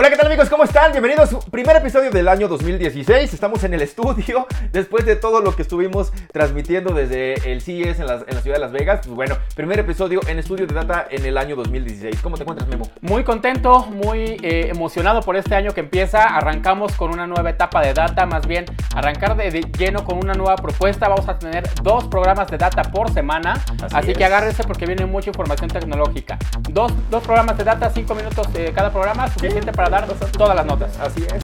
[0.00, 0.48] Hola, ¿qué tal amigos?
[0.48, 0.92] ¿Cómo están?
[0.92, 3.34] Bienvenidos primer episodio del año 2016.
[3.34, 8.06] Estamos en el estudio después de todo lo que estuvimos transmitiendo desde el CES en
[8.06, 9.00] la, en la ciudad de Las Vegas.
[9.04, 12.18] Pues bueno, primer episodio en estudio de data en el año 2016.
[12.22, 12.88] ¿Cómo te encuentras, Memo?
[13.02, 16.22] Muy contento, muy eh, emocionado por este año que empieza.
[16.22, 18.64] Arrancamos con una nueva etapa de data, más bien
[18.96, 21.10] arrancar de, de lleno con una nueva propuesta.
[21.10, 25.04] Vamos a tener dos programas de data por semana, Así así, que agárrense porque viene
[25.04, 26.38] mucha información tecnológica.
[26.70, 29.89] Dos, dos programas de data, cinco minutos de cada programa, suficiente para
[30.38, 30.98] todas las notas.
[31.00, 31.42] Así es.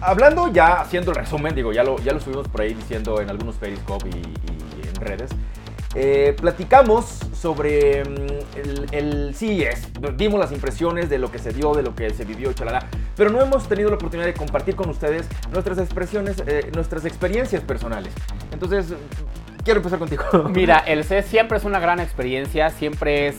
[0.00, 3.30] Hablando ya, haciendo el resumen, digo, ya lo, ya lo subimos por ahí diciendo en
[3.30, 5.30] algunos Periscope y, y en redes.
[5.94, 11.72] eh, platicamos sobre mm, el, el CES, dimos las impresiones de lo que se dio,
[11.72, 12.86] de lo que se vivió, chalala,
[13.16, 17.62] pero no hemos tenido la oportunidad de compartir con ustedes nuestras expresiones, eh, nuestras experiencias
[17.62, 18.12] personales.
[18.52, 18.94] Entonces,
[19.64, 20.24] quiero empezar contigo.
[20.50, 23.36] Mira, el CES siempre es una gran experiencia, siempre es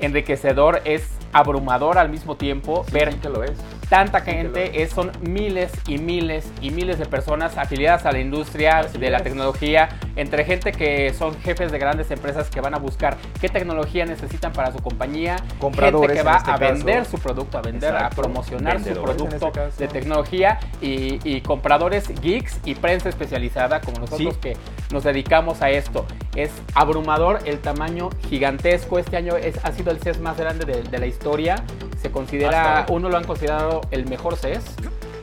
[0.00, 3.52] enriquecedor, es abrumador al mismo tiempo ver Sí que lo es.
[3.88, 8.78] Tanta gente, es- son miles y miles y miles de personas afiliadas a la industria
[8.78, 12.78] Así de la tecnología, entre gente que son jefes de grandes empresas que van a
[12.78, 17.10] buscar qué tecnología necesitan para su compañía, Compradores, gente que va este a vender caso.
[17.12, 18.06] su producto, a vender, Exacto.
[18.06, 23.80] a promocionar su Vendedores, producto este de tecnología y, y compradores geeks y prensa especializada
[23.80, 24.40] como nosotros Sí.
[24.40, 24.56] que
[24.92, 26.06] nos dedicamos a esto.
[26.34, 28.98] Es abrumador el tamaño gigantesco.
[28.98, 31.56] Este año es, ha sido el CES más grande de, de la historia.
[32.00, 34.64] Se considera, Hasta uno lo han considerado el mejor CES.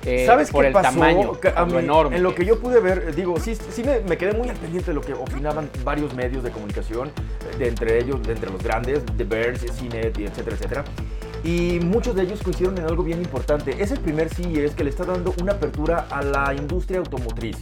[0.06, 0.90] eh, ¿Sabes por qué el pasó?
[0.90, 2.18] tamaño, Que a lo mí, enorme.
[2.18, 4.56] En lo que yo pude ver, eh, digo, sí, sí me, me quedé muy al
[4.58, 8.50] pendiente de lo que opinaban varios medios de comunicación, eh, de entre ellos, de entre
[8.52, 10.84] los grandes, The Bears, CNET, etcétera, etcétera.
[11.44, 13.76] Y muchos de ellos coincidieron en algo bien importante.
[13.82, 17.58] Es el primer CES que le está dando una apertura a la industria automotriz.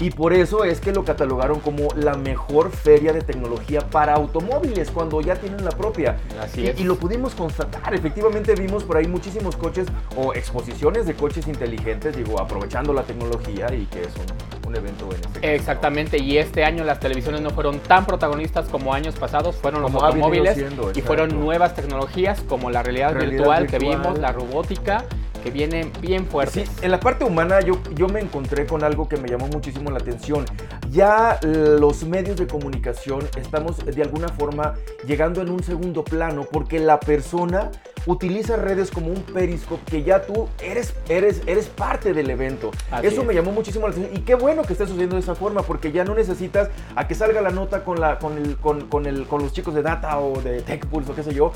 [0.00, 4.90] Y por eso es que lo catalogaron como la mejor feria de tecnología para automóviles,
[4.90, 6.16] cuando ya tienen la propia.
[6.40, 6.80] Así Y- es.
[6.80, 7.92] y lo pudimos constatar.
[7.94, 13.66] Efectivamente vimos por ahí muchísimos coches o exposiciones de coches inteligentes, digo, aprovechando la tecnología
[13.74, 15.40] y que es un, un evento en este caso.
[15.42, 19.90] Exactamente, y este año las televisiones no fueron tan protagonistas como años pasados, fueron los
[19.90, 24.32] Como automóviles siendo, y fueron nuevas tecnologías como la realidad, Realidad virtual, que vimos, la
[24.32, 25.04] robótica,
[25.40, 26.68] que vienen bien fuertes.
[26.68, 29.90] Sí, en la parte humana yo, yo me encontré con algo que me llamó muchísimo
[29.90, 30.44] la atención.
[30.90, 34.74] Ya los medios de comunicación estamos de alguna forma
[35.06, 37.70] llegando en un segundo plano porque la persona
[38.06, 42.70] utiliza redes como un periscope que ya tú eres, eres, eres parte del evento.
[42.90, 43.26] Así Eso es.
[43.26, 45.92] me llamó muchísimo la atención y qué bueno que esté sucediendo de esa forma porque
[45.92, 49.26] ya no necesitas a que salga la nota con, la, con, el, con, con el,
[49.26, 51.52] con los chicos de Data o de TechPulse o qué sé yo.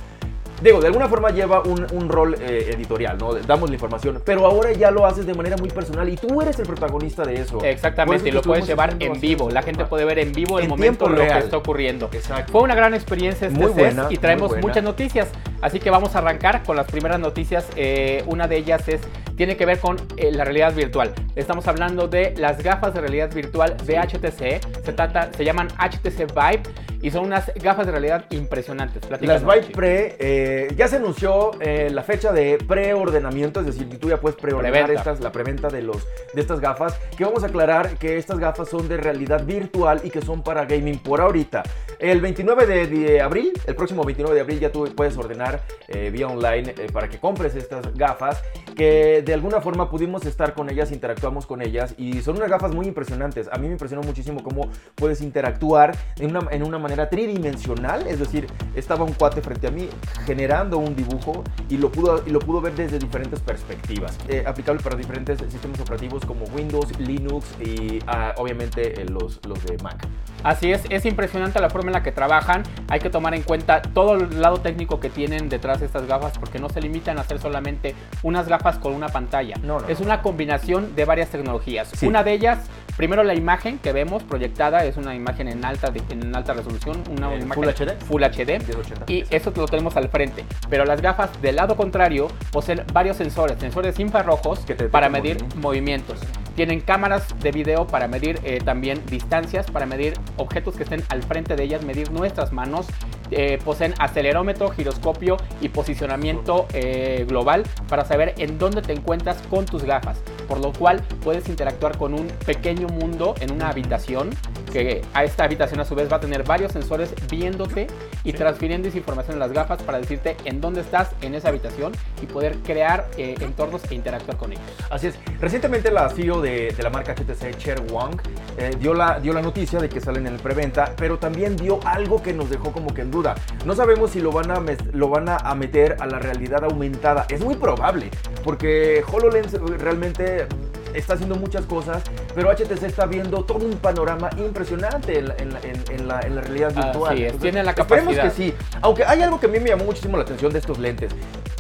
[0.64, 3.34] Digo, de alguna forma lleva un, un rol eh, editorial, ¿no?
[3.34, 6.58] Damos la información, pero ahora ya lo haces de manera muy personal y tú eres
[6.58, 7.62] el protagonista de eso.
[7.62, 9.50] Exactamente, y lo puedes llevar en vivo.
[9.50, 12.08] La gente puede ver en vivo el En momento lo que está ocurriendo.
[12.10, 12.50] Exacto.
[12.50, 14.66] Fue una gran experiencia este Muy buena, y muy traemos buena.
[14.66, 15.28] muchas noticias.
[15.60, 17.68] Así que vamos a arrancar con las primeras noticias.
[17.76, 19.02] Eh, una de ellas es
[19.36, 21.12] tiene que ver con eh, la realidad virtual.
[21.36, 24.82] Estamos hablando de las gafas de realidad virtual de HTC.
[24.82, 26.62] Se trata, se llaman HTC Vive
[27.04, 29.02] y son unas gafas de realidad impresionantes.
[29.10, 29.74] Las Vive.
[29.74, 34.18] Pre, eh, ya se anunció eh, la fecha de preordenamiento, es decir, que tú ya
[34.18, 35.98] puedes preordenar estas, la preventa de, los,
[36.32, 40.08] de estas gafas, que vamos a aclarar que estas gafas son de realidad virtual y
[40.08, 41.62] que son para gaming por ahorita.
[41.98, 46.08] El 29 de, de abril, el próximo 29 de abril ya tú puedes ordenar eh,
[46.10, 48.42] vía online para que compres estas gafas,
[48.74, 52.74] que de alguna forma pudimos estar con ellas, interactuamos con ellas y son unas gafas
[52.74, 53.48] muy impresionantes.
[53.52, 58.18] A mí me impresionó muchísimo cómo puedes interactuar en una, en una manera tridimensional, es
[58.18, 59.88] decir, estaba un cuate frente a mí
[60.26, 64.82] generando un dibujo y lo pudo, y lo pudo ver desde diferentes perspectivas, Eh, aplicable
[64.82, 70.06] para diferentes sistemas operativos como Windows, Linux y ah, obviamente eh, los, los de Mac.
[70.42, 72.62] Así es, es impresionante la forma en la que trabajan.
[72.88, 76.38] Hay que tomar en cuenta todo el lado técnico que tienen detrás de estas gafas
[76.38, 79.56] porque no se limitan a hacer solamente unas gafas con una pantalla.
[79.62, 81.88] No, no, es una combinación de varias tecnologías.
[81.94, 82.06] Sí.
[82.06, 82.58] Una de ellas,
[82.96, 87.32] primero la imagen que vemos proyectada es una imagen en alta, en alta resolución, una
[87.34, 88.04] ¿En imagen Full HD?
[88.04, 88.58] Full HD.
[88.66, 89.04] 1080.
[89.12, 90.44] Y eso lo tenemos al frente.
[90.70, 95.36] Pero las gafas del lado contrario poseen varios sensores, sensores infrarrojos Que te para medir
[95.56, 95.58] movimientos.
[95.62, 96.20] movimientos.
[96.56, 101.22] Tienen cámaras de video para medir eh, también distancias, para medir objetos que estén al
[101.24, 102.86] frente de ellas, medir nuestras manos.
[103.30, 109.64] Eh, poseen acelerómetro, giroscopio y posicionamiento eh, global para saber en dónde te encuentras con
[109.64, 110.18] tus gafas.
[110.48, 114.30] Por lo cual puedes interactuar con un pequeño mundo en una habitación
[114.74, 117.86] que a esta habitación a su vez va a tener varios sensores viéndote
[118.24, 121.92] y transfiriendo esa información en las gafas para decirte en dónde estás en esa habitación
[122.20, 124.64] y poder crear eh, entornos e interactuar con ellos.
[124.90, 125.18] Así es.
[125.40, 128.20] Recientemente la CEO de, de la marca HTC, Cher Wang,
[128.58, 131.78] eh, dio, la, dio la noticia de que salen en el preventa, pero también dio
[131.86, 133.36] algo que nos dejó como que en duda.
[133.64, 134.60] No sabemos si lo van a,
[134.92, 137.26] lo van a meter a la realidad aumentada.
[137.28, 138.10] Es muy probable,
[138.42, 140.48] porque HoloLens realmente
[140.94, 142.02] está haciendo muchas cosas,
[142.34, 146.20] pero HTC está viendo todo un panorama impresionante en la, en la- en- en la-
[146.20, 147.18] en la realidad Así virtual.
[147.22, 148.24] es, tienen la Esperemos capacidad.
[148.24, 148.54] que sí.
[148.80, 151.12] Aunque hay algo que a mí me llamó muchísimo la atención de estos lentes.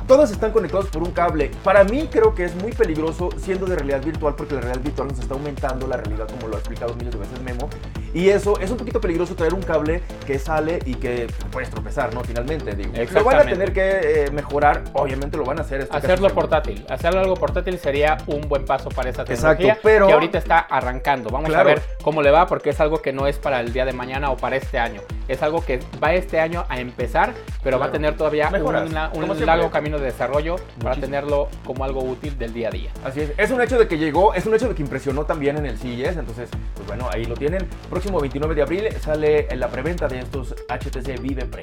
[0.06, 1.50] Todos están conectados por un cable.
[1.62, 5.08] Para mí creo que es muy peligroso siendo de realidad virtual porque la realidad virtual
[5.08, 7.70] nos está aumentando la realidad como lo ha explicado miles de veces Memo.
[8.12, 12.12] Y eso es un poquito peligroso traer un cable que sale y que puedes tropezar,
[12.14, 12.22] ¿no?
[12.22, 12.92] Finalmente, digo.
[13.12, 15.88] Lo van a tener que eh, mejorar, obviamente lo van a hacer.
[15.90, 20.12] Hacerlo portátil, hacerlo algo portátil sería un buen paso para esa Exacto, tecnología pero- que
[20.12, 21.30] ahorita está arrancando.
[21.30, 21.70] Vamos Claro.
[21.70, 23.92] a ver cómo le va porque es algo que no es para el día de
[23.94, 25.00] mañana o para este año.
[25.28, 29.46] Es algo que va este año a empezar, pero va a tener todavía Mejoras, un,
[29.46, 32.90] largo camino de desarrollo para tenerlo como algo útil del día a día.
[33.04, 33.32] Así es.
[33.36, 35.78] Es un hecho de que llegó, es un hecho de que impresionó también en el
[35.78, 36.16] CES.
[36.16, 37.66] Entonces, pues bueno, ahí lo tienen.
[37.90, 41.62] Próximo 29 de abril sale la preventa de estos HTC Vive Pre.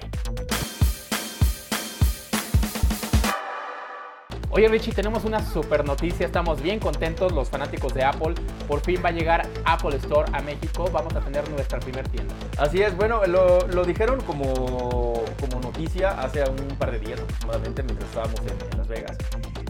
[4.54, 8.36] Oye Richie, tenemos una super noticia, estamos bien contentos los fanáticos de Apple.
[8.68, 12.36] Por fin va a llegar Apple Store a México, vamos a tener nuestra primer tienda.
[12.58, 18.10] Así es, bueno, lo, dijeron como, como noticia hace un par de días aproximadamente mientras
[18.10, 19.18] estábamos en Las Vegas.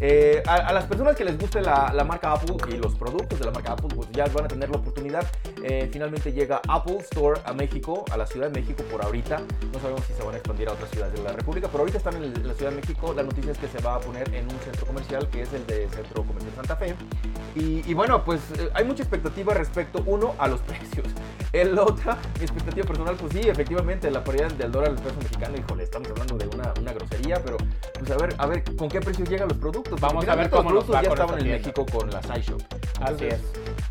[0.04, 3.52] Eh, a, las personas que les guste la, marca Apple y los productos de la
[3.52, 5.24] marca Apple, pues ya van a tener la oportunidad.
[5.64, 9.40] Eh, finalmente llega Apple Store a México, a la Ciudad de México por ahorita.
[9.72, 12.00] No sabemos si se van a expandir a otras ciudades de la República, pero ahorita
[12.00, 13.14] están en la Ciudad de México.
[13.14, 15.68] La noticia es que se va a poner en un centro comercial que es el
[15.68, 16.96] de Centro Comercial Santa Fe.
[17.56, 21.06] Y, y bueno, pues eh, hay mucha expectativa respecto, uno, a los precios.
[21.54, 25.58] El otro, mi expectativa personal, pues sí, efectivamente, la paridad del dólar al peso mexicano,
[25.58, 27.58] híjole, estamos hablando de una, una grosería, pero
[28.00, 30.00] pues a ver, a ver, ¿con qué precio llegan los productos?
[30.00, 32.22] Porque Vamos a ver cómo los nos va ya con estaban en México con la
[32.24, 32.62] SciShop.
[33.02, 33.42] Así es.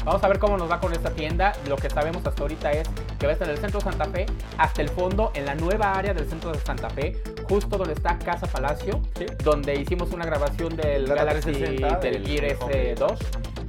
[0.05, 1.53] Vamos a ver cómo nos va con esta tienda.
[1.69, 4.07] Lo que sabemos hasta ahorita es que va a estar en el centro de Santa
[4.07, 4.27] Fe,
[4.57, 8.19] hasta el fondo, en la nueva área del centro de Santa Fe, justo donde está
[8.19, 9.27] Casa Palacio, Sí.
[9.45, 12.95] donde hicimos una grabación del Galaxy 360, del Gear Home.
[12.95, 13.19] S2.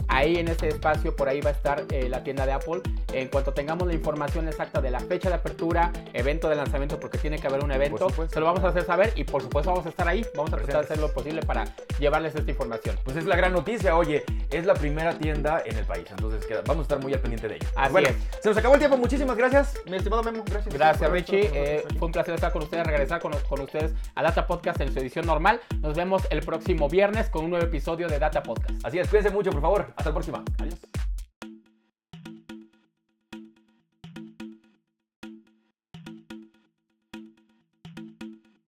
[0.07, 2.81] Ahí en ese espacio, por ahí va a estar eh, la tienda de Apple.
[3.13, 7.17] En cuanto tengamos la información exacta de la fecha de apertura, evento de lanzamiento, porque
[7.17, 9.85] tiene que haber un evento, se lo vamos a hacer saber y por supuesto vamos
[9.85, 10.25] a estar ahí.
[10.35, 11.65] Vamos a tratar de hacer lo posible para
[11.99, 12.95] llevarles esta información.
[13.03, 16.61] Pues es la gran noticia, oye, es la primera tienda en el país, entonces queda-
[16.65, 17.67] vamos a estar muy al pendiente de ello.
[17.75, 18.15] Así bueno, es.
[18.41, 20.73] se nos acabó el tiempo, muchísimas gracias, mi estimado Memo, gracias.
[20.73, 24.23] Gracias por Richie, Eh, fue un placer estar con ustedes, regresar con, con ustedes a
[24.23, 25.59] Data Podcast en su edición normal.
[25.79, 28.85] Nos vemos el próximo viernes con un nuevo episodio de Data Podcast.
[28.85, 31.10] Así es, cuídense mucho, por favor, hasta la próxima, adiós.